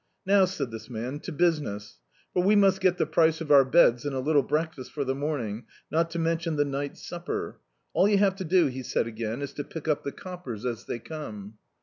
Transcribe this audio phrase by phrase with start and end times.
[0.25, 1.99] "Now," said this man, "to business;
[2.33, 5.03] for we must get the price of our beds and a little break fast for
[5.05, 7.59] the morning, not to mention the night's supper.
[7.95, 10.85] AH you have to do," he said again, "is to pick up the coppers as
[10.85, 11.59] they come."